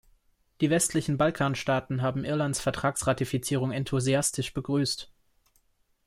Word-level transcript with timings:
Die 0.61 0.71
westlichen 0.71 1.19
Balkanstaaten 1.19 2.01
haben 2.01 2.25
Irlands 2.25 2.59
Vertragsratifizierung 2.59 3.71
enthusiastisch 3.71 4.51
begrüßt. 4.51 5.11